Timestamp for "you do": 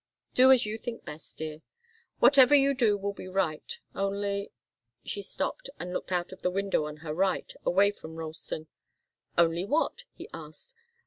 2.55-2.97